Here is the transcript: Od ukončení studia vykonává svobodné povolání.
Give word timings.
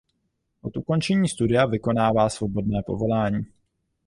Od 0.61 0.77
ukončení 0.77 1.29
studia 1.29 1.65
vykonává 1.65 2.29
svobodné 2.29 2.83
povolání. 2.85 3.45